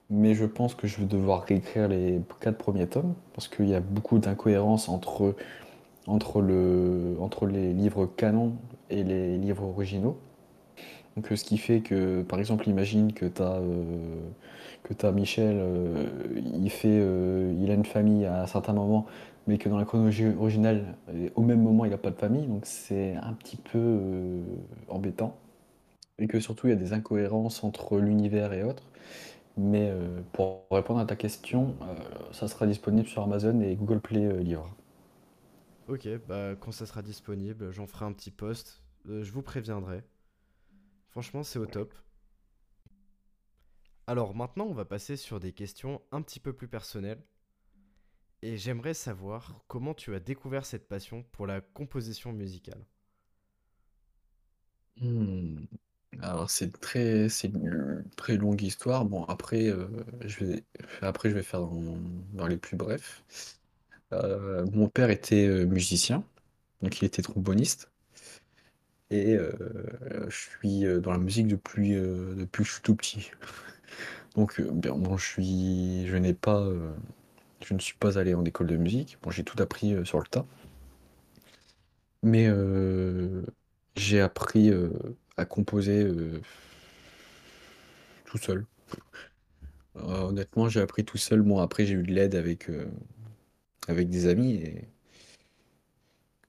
[0.10, 3.76] mais je pense que je vais devoir réécrire les quatre premiers tomes parce qu'il y
[3.76, 5.36] a beaucoup d'incohérences entre
[6.08, 8.56] entre le entre les livres canons
[8.89, 10.19] et les livres originaux.
[11.15, 13.60] Donc, euh, ce qui fait que, par exemple, imagine que tu as,
[14.93, 16.06] t'as Michel, euh,
[16.69, 19.06] fait, euh, il a une famille à un certain moment,
[19.47, 22.47] mais que dans la chronologie originale, euh, au même moment, il n'a pas de famille,
[22.47, 24.41] donc c'est un petit peu euh,
[24.88, 25.38] embêtant.
[26.17, 28.84] Et que surtout, il y a des incohérences entre l'univers et autres.
[29.58, 31.75] Mais euh, pour répondre à ta question,
[32.32, 34.69] ça sera disponible sur Amazon et Google Play Livres.
[35.88, 38.84] Ok, bah quand ça sera disponible, j'en ferai un petit post.
[39.06, 40.04] Je vous préviendrai.
[41.10, 41.93] Franchement, c'est au top.
[44.10, 47.21] Alors maintenant, on va passer sur des questions un petit peu plus personnelles.
[48.41, 52.86] Et j'aimerais savoir comment tu as découvert cette passion pour la composition musicale.
[55.02, 55.65] Hmm.
[56.21, 59.06] Alors c'est très, c'est une très longue histoire.
[59.06, 59.88] Bon après, euh,
[60.25, 60.63] je vais,
[61.02, 61.62] après je vais faire
[62.34, 63.23] dans, les plus brefs.
[64.13, 66.23] Euh, mon père était euh, musicien,
[66.82, 67.91] donc il était tromboniste,
[69.12, 69.38] et
[70.28, 73.32] je suis dans la musique depuis, depuis que je suis tout petit.
[74.36, 76.63] Donc bon, je suis, je n'ai pas,
[77.65, 79.17] je ne suis pas allé en école de musique.
[79.22, 80.45] Bon, j'ai tout appris euh, sur le tas,
[82.24, 83.43] mais euh,
[83.95, 84.89] j'ai appris euh,
[85.38, 86.08] à composer
[88.26, 88.65] tout seul.
[89.95, 91.41] Honnêtement, j'ai appris tout seul.
[91.41, 92.69] Bon, après, j'ai eu de l'aide avec,
[93.88, 94.63] des amis.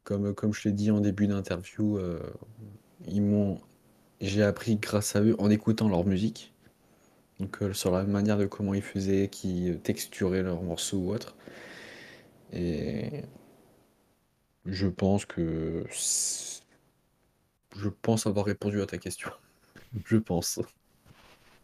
[0.05, 2.01] Comme, je l'ai dit en début d'interview,
[3.07, 3.61] ils m'ont,
[4.21, 6.53] j'ai appris grâce à eux en écoutant leur musique.
[7.41, 11.35] Donc, euh, sur la manière de comment ils faisaient, qui texturaient leurs morceaux ou autre.
[12.53, 13.25] Et
[14.65, 15.85] je pense que
[17.77, 19.31] je pense avoir répondu à ta question.
[20.07, 20.61] Je pense.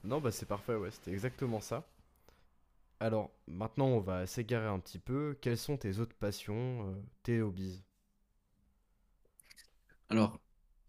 [0.04, 1.86] Non, bah c'est parfait, ouais, c'était exactement ça.
[3.00, 5.34] Alors maintenant, on va s'égarer un petit peu.
[5.40, 7.82] Quelles sont tes autres passions, euh, tes hobbies?
[10.08, 10.40] Alors,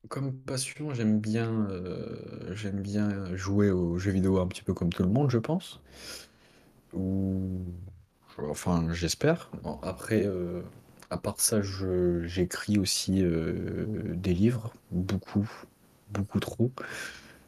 [0.10, 4.92] comme passion, j'aime bien, euh, j'aime bien jouer aux jeux vidéo un petit peu comme
[4.92, 5.82] tout le monde, je pense.
[6.94, 7.60] Ou,
[8.50, 9.50] enfin, j'espère.
[9.84, 10.62] Après, euh,
[11.10, 15.50] à part ça, je, j'écris aussi euh, des livres, beaucoup,
[16.12, 16.72] beaucoup trop.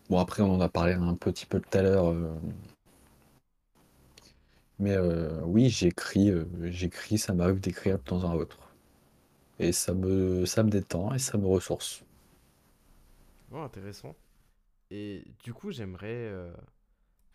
[0.10, 2.16] Bon, après, on en a parlé un petit peu tout à l'heure,
[4.80, 4.98] mais
[5.44, 6.32] oui, j'écris,
[6.64, 8.58] j'écris, ça m'arrive d'écrire de temps à autre.
[9.60, 12.04] Et ça me, ça me détend et ça me ressource.
[13.52, 14.16] Oh, intéressant.
[14.92, 16.54] Et du coup, j'aimerais euh,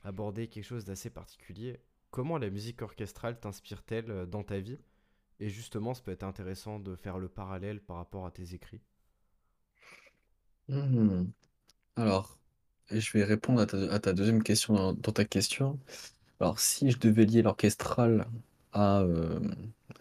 [0.02, 1.80] aborder quelque chose d'assez particulier.
[2.10, 4.78] Comment la musique orchestrale t'inspire-t-elle euh, dans ta vie?
[5.40, 8.80] Et justement, ça peut être intéressant de faire le parallèle par rapport à tes écrits.
[10.68, 11.24] Hmm.
[11.96, 12.38] Alors,
[12.90, 13.66] je vais répondre à
[13.98, 15.78] ta, deuxième question dans, ta question.
[16.40, 18.26] Alors, si je devais lier l'orchestral
[18.72, 19.40] à, euh,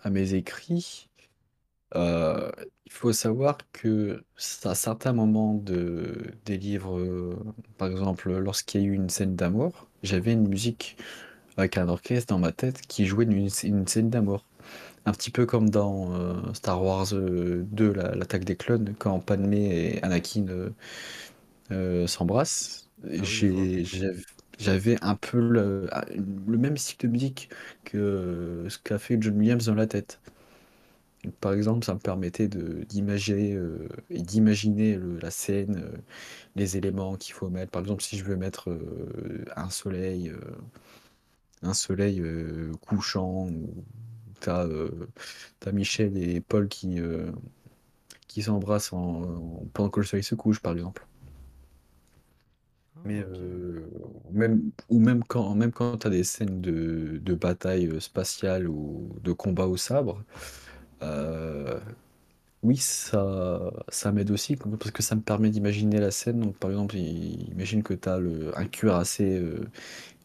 [0.03, 1.09] à mes écrits,
[1.95, 2.51] euh,
[2.85, 4.23] il faut savoir que
[4.65, 7.35] à certains moments de, des livres, euh,
[7.77, 10.97] par exemple, lorsqu'il y a eu une scène d'amour, j'avais une musique
[11.57, 14.45] avec un orchestre dans ma tête qui jouait une, une scène d'amour.
[15.05, 19.19] Un petit peu comme dans euh, Star Wars euh, 2, la- l'attaque des clones, quand
[19.19, 20.45] Padmé et Anakin
[22.07, 22.89] s'embrassent.
[23.17, 23.67] Ah oui, je vois.
[23.71, 24.23] J'ai- j'av-
[24.59, 25.89] J'avais un peu le,
[26.47, 27.49] le même style de musique
[27.83, 30.21] que ce qu'a fait John Williams dans la tête.
[31.39, 32.83] Par exemple, ça me permettait euh,
[34.09, 35.97] et d'imaginer le- la scène, euh,
[36.55, 37.71] les éléments qu'il faut mettre.
[37.71, 40.39] Par exemple, si je veux mettre euh, un soleil, euh,
[41.61, 43.83] un soleil euh, couchant, ou
[44.41, 45.07] t'as euh,
[45.59, 47.31] t'as Michel et Paul qui, euh,
[48.27, 51.07] qui s'embrassent en, en- pendant que le soleil se couche, par exemple.
[52.95, 53.85] Ah, Mais euh,
[54.31, 58.67] même, ou même quand, même quand tu as des scènes de, de bataille euh, spatiale
[58.69, 60.23] ou de combat au sabre,
[61.03, 61.79] euh,
[62.63, 66.39] oui, ça, ça m'aide aussi, parce que ça me permet d'imaginer la scène.
[66.41, 68.17] Donc, par exemple, imagine que tu as
[68.57, 69.69] un cuirassé euh,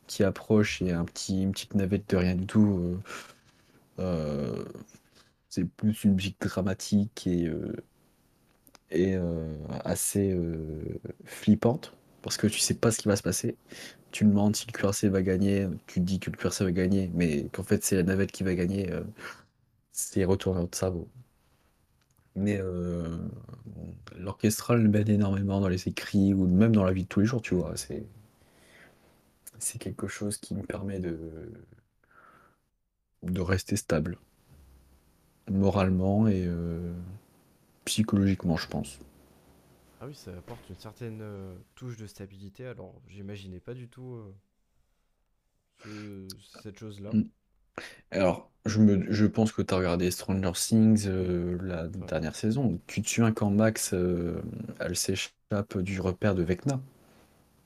[0.09, 3.01] qui approche et un petit, une petite navette de rien du tout.
[3.99, 4.65] euh,
[5.51, 7.51] c'est plus une musique dramatique et,
[8.91, 9.17] et
[9.85, 10.35] assez
[11.25, 13.57] flippante, parce que tu sais pas ce qui va se passer.
[14.13, 17.45] tu demandes si le cuirassé va gagner, tu dis que le cuirassé va gagner, mais
[17.53, 18.91] qu'en fait c'est la navette qui va gagner,
[19.99, 21.09] c'est retourner notre cerveau.
[22.37, 23.19] Mais euh,
[23.67, 27.27] bon, l'orchestral m'aide énormément dans les écrits ou même dans la vie de tous les
[27.27, 27.77] jours, tu vois.
[27.77, 28.07] C'est,
[29.59, 31.53] c'est quelque chose qui me permet de,
[33.23, 34.19] de rester stable,
[35.51, 36.93] moralement et euh,
[37.87, 39.01] psychologiquement, je pense.
[40.01, 42.67] Ah oui, ça apporte une certaine euh, touche de stabilité.
[42.67, 44.35] Alors, j'imaginais pas du tout euh,
[45.79, 47.17] ce- cette chose-là.
[48.11, 52.81] Alors, je me, je pense que tu as regardé Stranger Things, euh, la dernière saison.
[52.87, 54.43] Tu te souviens quand Max, euh,
[54.81, 56.81] elle s'échappe du repère de Vecna.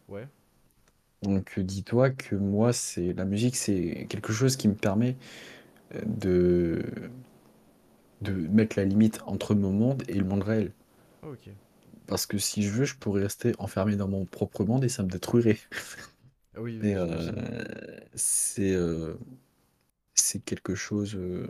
[0.09, 0.29] Ouais.
[1.23, 5.17] Donc, euh, dis-toi que moi, c'est la musique, c'est quelque chose qui me permet
[5.95, 6.83] euh, de,
[8.23, 10.73] de mettre la limite entre mon monde et le monde réel.
[11.23, 11.49] Ah, ok.
[12.07, 15.03] Parce que si je veux, je pourrais rester enfermé dans mon propre monde et ça
[15.03, 15.59] me détruirait.
[16.55, 17.59] Ah oui, Mais oui, euh, j'imagine.
[18.15, 19.15] c'est euh,
[20.15, 21.47] c'est quelque chose euh,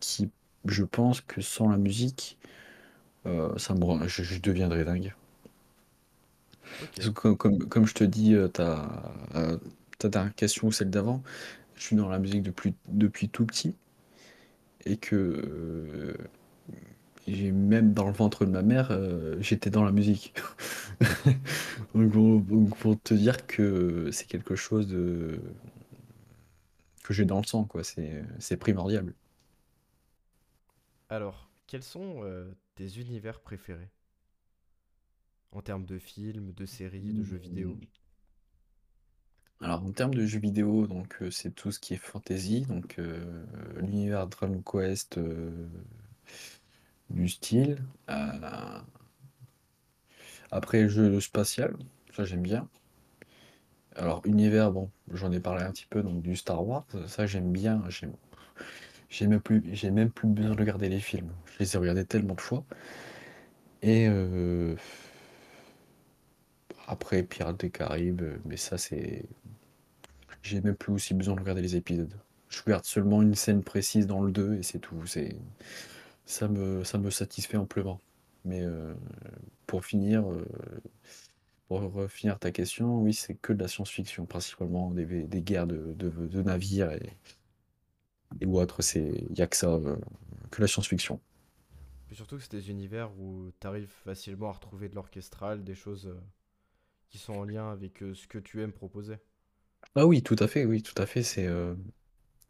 [0.00, 0.30] qui,
[0.66, 2.38] je pense que sans la musique,
[3.26, 5.14] euh, ça me je, je deviendrais dingue.
[7.14, 9.58] Comme, comme, comme je te dis, euh, ta, euh,
[9.98, 11.22] ta dernière question ou celle d'avant,
[11.76, 13.74] je suis dans la musique depuis, depuis tout petit
[14.84, 16.14] et que euh,
[17.26, 18.96] j'ai même dans le ventre de ma mère,
[19.40, 20.34] j'étais dans la musique.
[21.94, 25.40] Donc, pour, donc, pour te dire que c'est quelque chose de,
[27.06, 27.82] que j'ai dans le sang, quoi.
[27.84, 29.14] C'est, primordial.
[31.08, 33.90] Alors, quels sont euh, tes univers préférés?
[35.52, 37.78] En termes de films, de séries, de jeux vidéo?
[39.60, 42.98] Alors, en termes de jeux vidéo, donc euh, c'est tout ce qui est fantasy, donc
[42.98, 43.44] euh,
[43.76, 45.18] l'univers Dragon Quest
[47.08, 47.78] du style.
[50.50, 51.76] Après, jeu spatial,
[52.14, 52.68] ça j'aime bien.
[53.96, 57.50] Alors, univers, bon, j'en ai parlé un petit peu, donc du Star Wars, ça j'aime
[57.52, 57.82] bien.
[59.08, 61.30] J'ai même plus, j'ai même plus besoin de regarder les films.
[61.46, 62.64] Je les ai regardés tellement de fois.
[63.82, 64.74] Et euh,
[66.86, 69.24] après, Pirates des Caraïbes, mais ça c'est,
[70.42, 72.14] j'ai même plus aussi besoin de regarder les épisodes.
[72.48, 74.96] Je regarde seulement une scène précise dans le 2 et c'est tout.
[76.26, 78.00] Ça me, ça me satisfait amplement.
[78.44, 78.94] Mais euh,
[79.66, 80.46] pour finir, euh,
[81.68, 85.94] pour finir ta question, oui, c'est que de la science-fiction, principalement des, des guerres de,
[85.94, 87.12] de- de navires et,
[88.40, 88.82] et ou autres.
[88.82, 89.96] C'est, il n'y a que ça, euh,
[90.50, 91.20] que la science-fiction.
[92.10, 96.06] Surtout que c'est des univers où tu arrives facilement à retrouver de l'orchestral, des choses
[96.08, 96.20] euh,
[97.10, 99.18] qui sont en lien avec euh, ce que tu aimes proposer.
[99.96, 101.22] Ah oui, tout à fait, oui, tout à fait.
[101.24, 101.74] C'est, euh,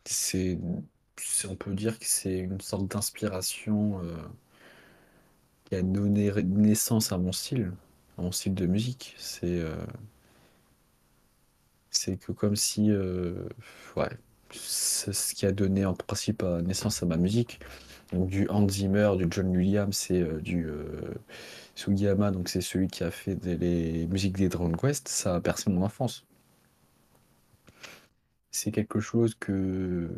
[0.07, 0.59] c'est,
[1.49, 4.01] on peut dire que c'est une sorte d'inspiration
[5.65, 7.73] qui a donné naissance à mon style.
[8.19, 9.15] Mon style de musique.
[9.19, 9.77] C'est euh,
[12.21, 13.49] que comme si, euh,
[13.97, 14.09] ouais,
[14.53, 17.61] c'est ce qui a donné en principe euh, naissance à ma musique.
[18.13, 20.67] Donc du Hans Zimmer, du John Williams, c'est du
[21.77, 25.09] Sugiyama, donc c'est celui qui a fait des- les musiques des Dragon Quest.
[25.09, 26.27] Ça a bercé mon enfance.
[28.51, 30.09] C'est quelque chose que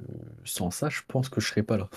[0.45, 1.91] sans ça, je pense que je serais pas là.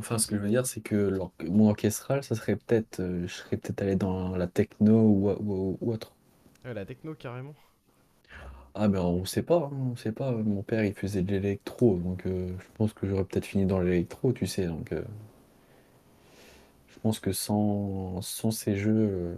[0.00, 3.26] Enfin, ce que je veux dire, c'est que l'or- mon orchestral, ça serait peut-être, euh,
[3.28, 6.12] je serais peut-être allé dans la techno ou, ou- ou autre.
[6.64, 7.54] Ouais, la techno, carrément.
[8.74, 10.32] Ah, mais on sait pas, hein, on sait pas.
[10.32, 13.80] Mon père, il faisait de l'électro, donc euh, je pense que j'aurais peut-être fini dans
[13.80, 14.66] l'électro, tu sais.
[14.66, 15.02] Donc, euh,
[16.88, 19.34] je pense que sans, sans ces jeux euh,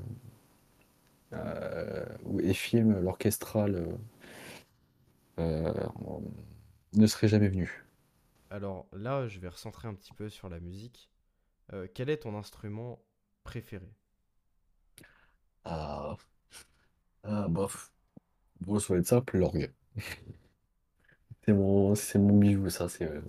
[1.35, 3.85] euh, ou- et films, l'orchestral euh,
[5.39, 5.73] euh,
[6.95, 7.82] ne serait jamais venu.
[8.53, 11.09] Alors là, je vais recentrer un petit peu sur la musique.
[11.73, 13.01] Euh, quel est ton instrument
[13.45, 13.91] préféré?
[15.65, 16.19] Ah,
[17.23, 17.95] ah bof.
[18.61, 19.73] Bon, ça va simple, l'orgue.
[21.47, 21.95] C'est mon,
[22.39, 22.91] bijou, ça.
[22.91, 23.23] C'est, euh,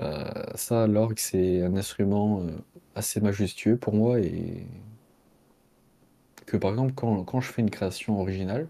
[0.00, 2.44] euh, ça, l'orgue, c'est un instrument
[2.94, 4.66] assez majestueux pour moi et
[6.44, 8.68] que par exemple, quand, je fais une création originale,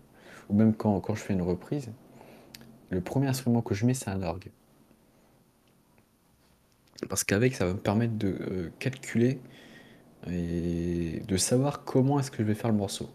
[0.48, 1.90] ou même quand je fais une reprise,
[2.90, 4.52] le premier instrument que je mets, c'est un orgue.
[7.08, 9.40] Parce qu'avec, ça va me permettre de euh, calculer
[10.28, 13.10] et de savoir comment est-ce que je vais faire le morceau.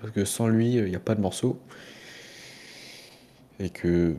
[0.00, 1.60] Parce que sans lui, il n'y a pas de morceau.
[3.60, 4.16] Et que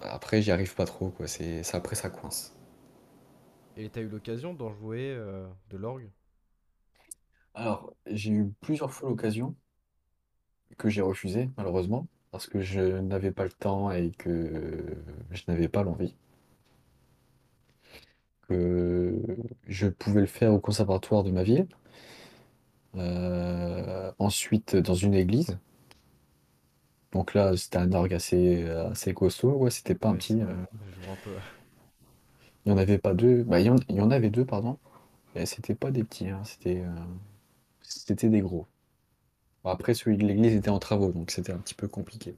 [0.00, 1.26] après, j'y arrive pas trop, quoi.
[1.26, 2.54] C'est, ça, après, ça coince.
[3.76, 6.10] Et t'as eu l'occasion d'en jouer euh, de l'orgue?
[7.54, 9.54] Alors, j'ai eu plusieurs fois l'occasion
[10.76, 14.96] que j'ai refusé, malheureusement, parce que je n'avais pas le temps et que
[15.30, 16.14] je n'avais pas l'envie.
[18.48, 19.14] Que
[19.68, 21.66] je pouvais le faire au conservatoire de ma ville,
[22.96, 25.58] euh, ensuite dans une église.
[27.12, 30.40] Donc là, c'était un orgue assez, assez costaud, ouais, c'était pas un Ouais, petit.
[30.42, 30.46] euh,
[30.90, 31.38] je vois un peu.
[32.64, 34.44] il y en avait pas deux, bah, il y en, il y en avait deux,
[34.44, 34.78] pardon,
[35.36, 36.90] et c'était pas des petits, hein, c'était euh,
[37.82, 38.66] c'était des gros.
[39.64, 42.36] Bon, après, celui de l'église était en travaux, donc c'était un petit peu compliqué.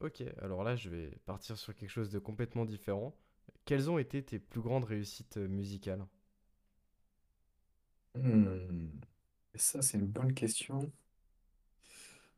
[0.00, 3.12] Ok, alors là, je vais partir sur quelque chose de complètement différent.
[3.66, 6.06] Quelles ont été tes plus grandes réussites euh, musicales?
[8.14, 8.88] Hmm.
[9.56, 10.92] Ça, c'est une bonne question.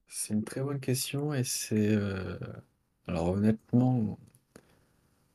[0.08, 2.38] C'est une très bonne question et c'est euh,
[3.06, 4.18] alors honnêtement,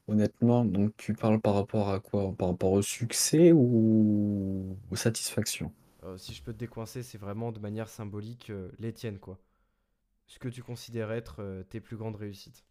[0.08, 2.34] honnêtement, donc tu parles par rapport à quoi?
[2.38, 5.74] Par rapport au succès ou aux satisfactions?
[6.04, 9.40] Euh, si je peux te décoincer, c'est vraiment de manière symbolique euh, les tiennes, quoi.
[10.28, 12.66] Ce que tu considères être euh, tes plus grandes réussites.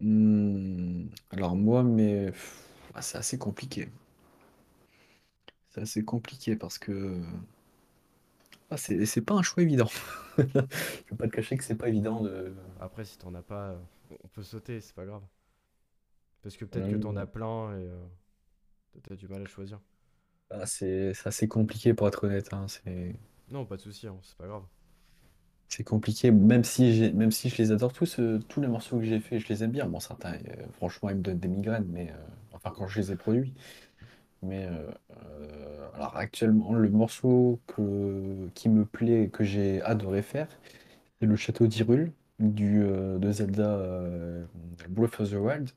[0.00, 3.88] Hmm, Alors moi, mais pff, ah, c'est assez compliqué.
[5.70, 7.20] C'est assez compliqué parce que
[8.70, 9.90] ah, c'est c'est pas un choix évident.
[10.38, 12.54] Je vais pas te cacher que c'est pas évident de.
[12.76, 13.78] Après, si t'en as pas, euh,
[14.24, 15.22] on peut sauter, c'est pas grave.
[16.42, 18.06] Parce que peut-être que t'en as plein et euh,
[19.02, 19.80] t'as du mal à choisir.
[20.50, 22.66] ah, c'est c'est assez compliqué pour être honnête, hein.
[22.68, 23.16] C'est
[23.50, 24.64] Non, pas de souci, hein, c'est pas grave.
[25.72, 29.04] C'est compliqué, même si même si je les adore tous, euh, tous les morceaux que
[29.04, 29.86] j'ai faits, je les aime bien.
[29.86, 32.14] Bon, certains, euh, franchement, ils me donnent des migraines, mais euh,
[32.52, 33.54] enfin quand je les ai produits.
[34.42, 34.68] Mais
[35.94, 40.48] alors actuellement, le morceau que, qui me plaît que j'ai adoré faire,
[41.20, 43.80] c'est le Château d'Hyrule du de Zelda
[44.90, 45.70] Breath of the Wild.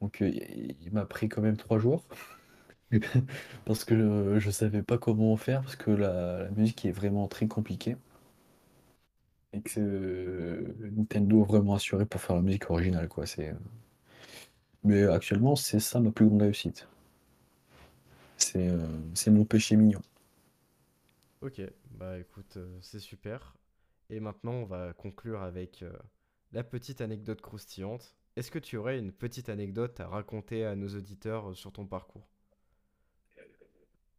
[0.00, 2.04] Donc il m'a pris quand même trois jours
[3.64, 7.46] parce que euh, je savais pas comment faire parce que la musique est vraiment très
[7.46, 7.96] compliquée.
[9.52, 13.26] Et que euh, Nintendo a vraiment assuré pour faire la musique originale, quoi.
[13.26, 13.54] C'est...
[14.82, 16.88] Mais actuellement, c'est ça ma plus grande réussite.
[18.38, 20.00] C'est euh, c'est mon péché mignon.
[21.40, 23.56] Ok, bah écoute, euh, c'est super.
[24.10, 25.92] Et maintenant, on va conclure avec euh,
[26.52, 28.16] la petite anecdote croustillante.
[28.36, 31.86] Est-ce que tu aurais une petite anecdote à raconter à nos auditeurs euh, sur ton
[31.86, 32.28] parcours?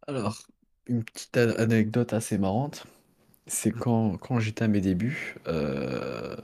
[0.07, 0.37] Alors,
[0.87, 2.85] une petite anecdote assez marrante,
[3.49, 6.35] c'est quand, quand j'étais à mes débuts, euh,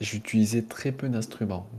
[0.00, 1.68] j'utilisais très peu d'instruments.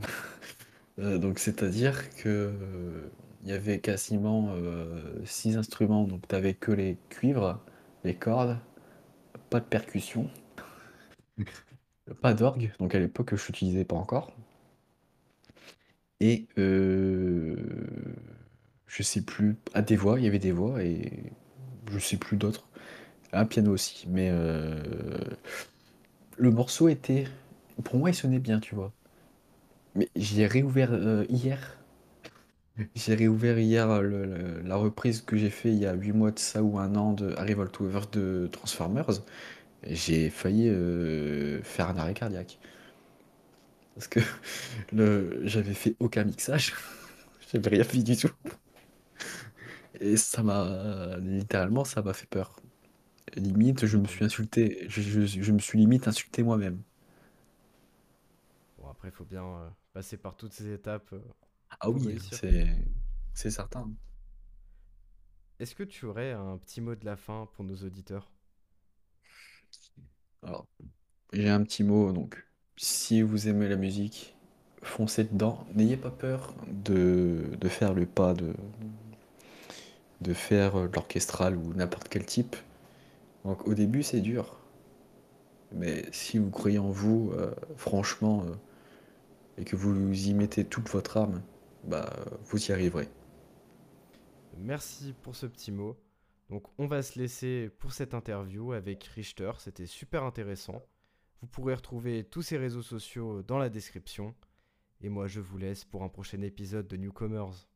[1.00, 3.10] Euh, donc, c'est-à-dire que euh,
[3.44, 7.60] il y avait quasiment euh, six instruments, donc t'avais que les cuivres,
[8.04, 8.58] les cordes,
[9.50, 10.30] pas de percussion.
[12.22, 14.32] Pas d'orgue, donc à l'époque je n'utilisais pas encore.
[16.20, 17.56] Et euh,
[18.86, 19.56] je sais plus.
[19.74, 21.32] Ah, des voix, il y avait des voix et
[21.90, 22.68] je sais plus d'autres.
[23.32, 24.06] Un piano aussi.
[24.08, 24.80] Mais euh,
[26.38, 27.28] le morceau était.
[27.84, 28.92] Pour moi, il sonnait bien, tu vois.
[29.94, 31.78] Mais j'y ai réouvert euh, hier.
[32.94, 36.62] J'ai réouvert hier la reprise que j'ai fait il y a 8 mois de ça
[36.62, 39.10] ou un an de Arrival to Ever de Transformers.
[39.84, 42.58] J'ai failli euh, faire un arrêt cardiaque.
[43.94, 44.20] Parce que
[45.44, 46.74] j'avais fait aucun mixage.
[47.52, 48.30] J'avais rien fait du tout.
[50.00, 52.56] Et ça m'a, littéralement, ça m'a fait peur.
[53.36, 54.86] Limite, je me suis insulté.
[54.88, 56.82] Je, je- je me suis limite insulté moi-même.
[58.78, 61.22] Bon, après, il faut bien euh, passer par toutes ces étapes euh,
[61.80, 62.40] Ah pour oui, réussir.
[62.40, 62.66] c'est,
[63.34, 63.90] c'est certain.
[65.60, 68.32] Est-ce que tu aurais un petit mot de la fin pour nos auditeurs?
[70.42, 70.66] Alors,
[71.32, 72.44] j'ai un petit mot, donc,
[72.76, 74.36] si vous aimez la musique,
[74.82, 75.66] foncez dedans.
[75.74, 78.54] N'ayez pas peur de, de faire le pas, de,
[80.20, 82.56] de faire euh, de l'orchestral ou n'importe quel type.
[83.44, 84.58] Donc, au début, c'est dur.
[85.72, 88.54] Mais si vous croyez en vous, euh, franchement, euh,
[89.56, 91.42] et que vous y mettez toute votre âme,
[91.84, 92.12] bah,
[92.46, 93.08] vous y arriverez.
[94.56, 95.96] Merci pour ce petit mot.
[96.50, 99.52] Donc, on va se laisser pour cette interview avec Richter.
[99.58, 100.82] C'était super intéressant.
[101.40, 104.34] Vous pourrez retrouver tous ses réseaux sociaux dans la description.
[105.00, 107.69] Et moi, je vous laisse pour un prochain épisode de Newcomers.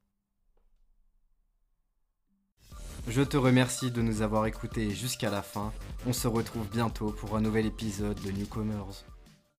[3.07, 5.73] Je te remercie de nous avoir écoutés jusqu'à la fin.
[6.07, 9.05] On se retrouve bientôt pour un nouvel épisode de Newcomers.